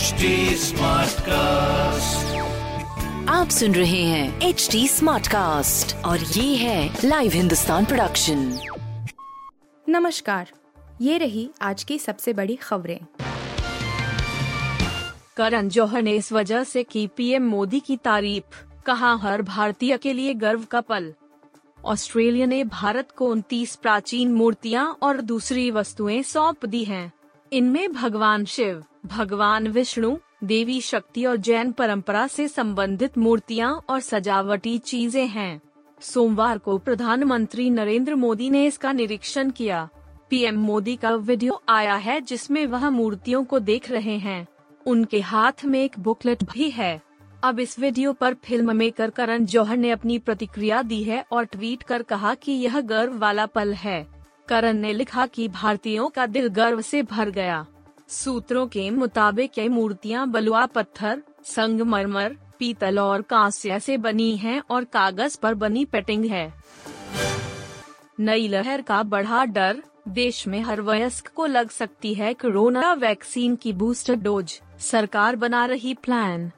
[0.00, 2.36] HD Smartcast.
[3.28, 8.38] आप सुन रहे हैं एच डी स्मार्ट कास्ट और ये है लाइव हिंदुस्तान प्रोडक्शन
[9.86, 10.50] नमस्कार
[11.00, 12.98] ये रही आज की सबसे बड़ी खबरें
[15.36, 20.12] करण जौहर ने इस वजह से की पीएम मोदी की तारीफ़ कहा हर भारतीय के
[20.12, 21.14] लिए गर्व का पल
[21.84, 27.12] ऑस्ट्रेलिया ने भारत को उनतीस प्राचीन मूर्तियाँ और दूसरी वस्तुएँ सौंप दी हैं।
[27.52, 34.78] इनमें भगवान शिव भगवान विष्णु, देवी शक्ति और जैन परंपरा से संबंधित मूर्तियाँ और सजावटी
[34.78, 35.60] चीज़ें हैं।
[36.00, 39.88] सोमवार को प्रधानमंत्री नरेंद्र मोदी ने इसका निरीक्षण किया।
[40.30, 44.46] पीएम मोदी का वीडियो आया है जिसमें वह मूर्तियों को देख रहे हैं।
[44.86, 47.00] उनके हाथ में एक बुकलेट भी है।
[47.44, 51.82] अब इस वीडियो पर फ़िल्म मेकर करण जौहर ने अपनी प्रतिक्रिया दी है और ट्वीट
[51.82, 54.06] कर कहा कि यह गर्व वाला पल है।
[54.48, 57.66] करण ने लिखा कि भारतीयों का दिल गर्व से भर गया।
[58.10, 64.84] सूत्रों के मुताबिक ये मूर्तियाँ बलुआ पत्थर, संगमरमर, पीतल और कांस्य से बनी हैं और
[64.84, 66.52] कागज़ पर बनी पेटिंग है।
[68.20, 73.56] नई लहर का बढ़ा डर देश में हर वयस्क को लग सकती है कोरोना वैक्सीन
[73.56, 76.50] की बूस्टर डोज, सरकार बना रही प्लान।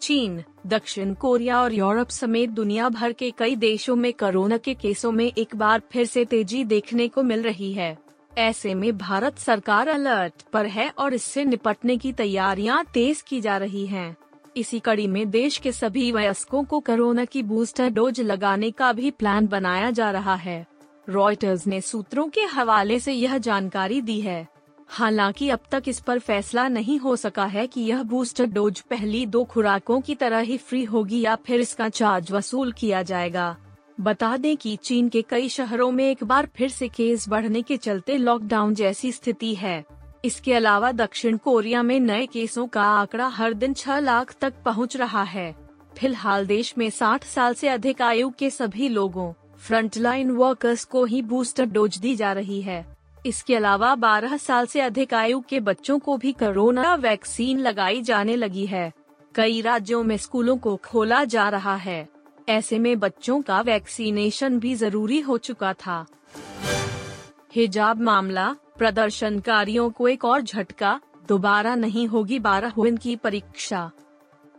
[0.00, 5.12] चीन, दक्षिण कोरिया और यूरोप समेत दुनिया भर के कई देशों में कोरोना के केसों
[5.12, 7.98] में एक बार फिर से तेज़ी देखने को मिल रही है।
[8.40, 13.56] ऐसे में भारत सरकार अलर्ट पर है और इससे निपटने की तैयारियाँ तेज की जा
[13.56, 14.16] रही हैं।
[14.56, 19.10] इसी कड़ी में देश के सभी वयस्कों को कोरोना की बूस्टर डोज लगाने का भी
[19.10, 20.66] प्लान बनाया जा रहा है।
[21.08, 24.46] रॉयटर्स ने सूत्रों के हवाले से यह जानकारी दी है।
[24.88, 29.26] हालाँकि अब तक इस पर फैसला नहीं हो सका है कि यह बूस्टर डोज पहली
[29.26, 33.56] दो खुराकों की तरह ही फ्री होगी या फिर इसका चार्ज वसूल किया जाएगा।
[34.00, 37.76] बता दें कि चीन के कई शहरों में एक बार फिर से केस बढ़ने के
[37.76, 39.84] चलते लॉकडाउन जैसी स्थिति है।
[40.24, 44.96] इसके अलावा दक्षिण कोरिया में नए केसों का आंकड़ा हर दिन छह लाख तक पहुँच
[44.96, 45.54] रहा है।
[45.98, 51.22] फ़िलहाल देश में 60 साल से अधिक आयु के सभी लोगों फ्रंटलाइन वर्कर्स को ही
[51.22, 52.84] बूस्टर डोज दी जा रही है।
[53.26, 58.36] इसके अलावा 12 साल से अधिक आयु के बच्चों को भी कोरोना वैक्सीन लगाई जाने
[58.36, 58.92] लगी है।
[59.34, 62.08] कई राज्यों में स्कूलों को खोला जा रहा है।
[62.50, 66.04] ऐसे में बच्चों का वैक्सीनेशन भी ज़रूरी हो चुका था।
[67.54, 73.90] हिजाब मामला, प्रदर्शनकारियों को एक और झटका, दोबारा नहीं होगी बारह की परीक्षा।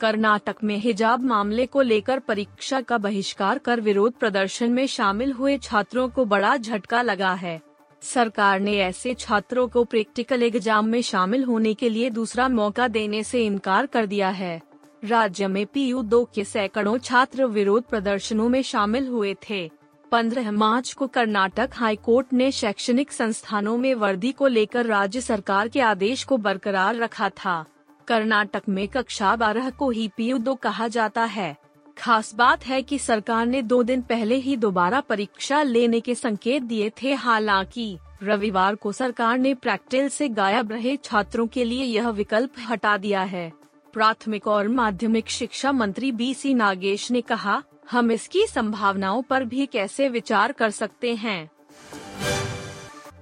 [0.00, 5.58] कर्नाटक में हिजाब मामले को लेकर परीक्षा का बहिष्कार कर विरोध प्रदर्शन में शामिल हुए
[5.58, 7.60] छात्रों को बड़ा झटका लगा है।
[8.02, 13.22] सरकार ने ऐसे छात्रों को प्रैक्टिकल एग्ज़ाम में शामिल होने के लिए दूसरा मौका देने
[13.22, 14.60] से इनकार कर दिया है।
[15.04, 19.70] राज्य में पीयू दो के सैकड़ों छात्र विरोध प्रदर्शनों में शामिल हुए थे।
[20.12, 25.68] 15 मार्च को कर्नाटक हाई कोर्ट ने शैक्षणिक संस्थानों में वर्दी को लेकर राज्य सरकार
[25.68, 27.64] के आदेश को बरकरार रखा था।
[28.08, 31.56] कर्नाटक में कक्षा बारह को ही पीयू दो कहा जाता है।
[31.98, 36.62] खास बात है कि सरकार ने दो दिन पहले ही दोबारा परीक्षा लेने के संकेत
[36.62, 42.08] दिए थे। हालाँकि, रविवार को सरकार ने प्रैक्टिल से गायब रहे छात्रों के लिए यह
[42.08, 43.59] विकल्प हटा दिया है।
[43.92, 49.66] प्राथमिक और माध्यमिक शिक्षा मंत्री बी सी नागेश ने कहा, हम इसकी संभावनाओं पर भी
[49.66, 51.50] कैसे विचार कर सकते हैं?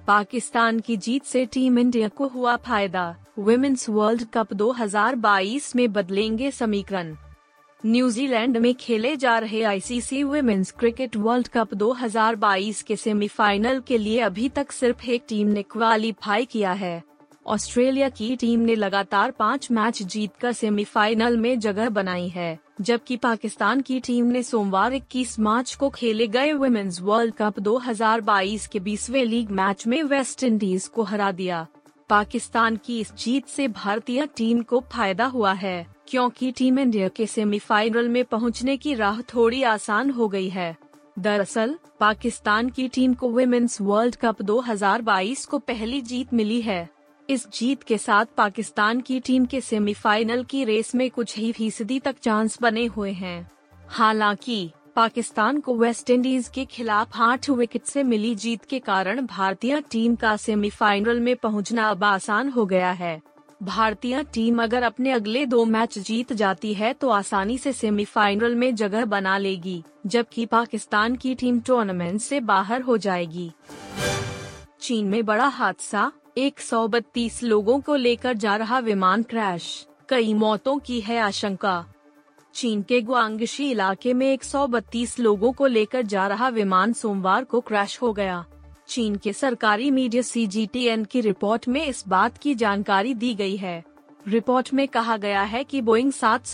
[0.07, 6.51] पाकिस्तान की जीत से टीम इंडिया को हुआ फ़ायदा। वुमेन्स वर्ल्ड कप 2022 में बदलेंगे
[6.51, 7.15] समीकरण।
[7.85, 14.19] न्यूजीलैंड में खेले जा रहे ICC women's cricket world cup 2022 के सेमीफाइनल के लिए
[14.19, 17.08] अभी तक सिर्फ़ एक टीम ने क्वालिफाई किया है।
[17.47, 23.81] ऑस्ट्रेलिया की टीम ने लगातार पाँच मैच जीतकर सेमीफाइनल में जगह बनाई है, जबकि पाकिस्तान
[23.81, 29.23] की टीम ने सोमवार 21 मार्च को खेले गए वुमेन्स वर्ल्ड कप 2022 के बीसवे
[29.23, 31.67] लीग मैच में वेस्ट इंडीज को हरा दिया।
[32.09, 37.25] पाकिस्तान की इस जीत से भारतीय टीम को फ़ायदा हुआ है, क्योंकि टीम इंडिया के
[37.25, 40.77] सेमीफाइनल में पहुँचने की राह थोड़ी आसान हो गई है।
[41.19, 46.98] दरअसल, पाकिस्तान की टीम को वुमेन्स वर्ल्ड कप 2022 को पहली जीत मिली है।
[47.29, 51.99] इस जीत के साथ पाकिस्तान की टीम के सेमीफाइनल की रेस में कुछ ही फ़ीसदी
[51.99, 53.51] तक चांस बने हुए हैं।
[53.87, 59.81] हालाँकि, पाकिस्तान को वेस्ट इंडीज के खिलाफ आठ विकेट से मिली जीत के कारण भारतीय
[59.91, 63.21] टीम का सेमीफाइनल में पहुँचना अब आसान हो गया है।
[63.63, 68.75] भारतीय टीम अगर अपने अगले दो मैच जीत जाती है तो आसानी से सेमीफाइनल में
[68.75, 73.51] जगह बना लेगी, जबकि पाकिस्तान की टीम टूर्नामेंट से बाहर हो जाएगी।
[74.81, 81.01] चीन में बड़ा हादसा 132 लोगों को लेकर जा रहा विमान क्रैश। कई मौतों की
[81.01, 81.85] है आशंका।
[82.55, 88.01] चीन के गुआंगशी इलाके में 132 लोगों को लेकर जा रहा विमान सोमवार को क्रैश
[88.01, 88.45] हो गया।
[88.87, 93.83] चीन के सरकारी मीडिया सीजीटीएन की रिपोर्ट में इस बात की जानकारी दी गई है।
[94.27, 96.45] रिपोर्ट में कहा गया है कि बोइंग सात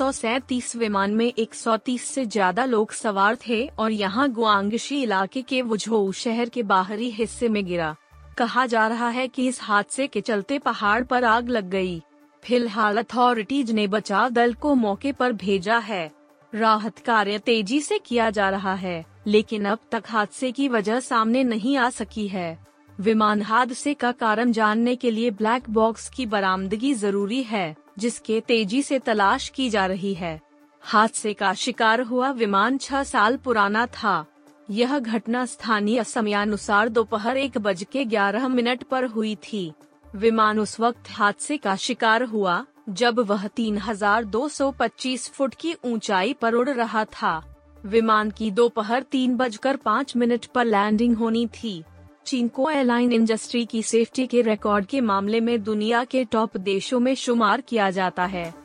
[0.76, 6.50] विमान में 130 से ज़्यादा लोग सवार थे और यहाँ गुआंगशी इलाके के वुझोउ शहर
[6.50, 7.96] के बाहरी हिस्से में गिरा।
[8.38, 12.02] कहा जा रहा है कि इस हादसे के चलते पहाड़ पर आग लग गई।
[12.44, 16.12] फ़िलहाल अथॉरिटीज ने बचाव दल को मौके पर भेजा है।
[16.54, 21.44] राहत कार्य तेज़ी से किया जा रहा है, लेकिन अब तक हादसे की वजह सामने
[21.44, 22.58] नहीं आ सकी है।
[23.00, 28.82] विमान हादसे का कारण जानने के लिए ब्लैक बॉक्स की बरामदगी ज़रूरी है, जिसके तेज़ी
[28.82, 30.40] से तलाश की जा रही है।
[30.84, 34.26] हादसे का शिकार हुआ विमान छह साल पुराना था।
[34.70, 39.74] यह घटना स्थानीय समयानुसार दोपहर एक बज के ग्यारह मिनट पर हुई थी।
[40.16, 46.70] विमान उस वक्त हादसे का शिकार हुआ जब वह 3,225 फुट की ऊंचाई पर उड़
[46.70, 51.84] रहा था। विमान की दोपहर तीन बजकर पाँच मिनट पर लैंडिंग होनी थी।
[52.26, 57.00] चीन को एयरलाइन इंडस्ट्री की सेफ्टी के रिकॉर्ड के मामले में दुनिया के टॉप देशों
[57.00, 58.65] में शुमार किया जाता है।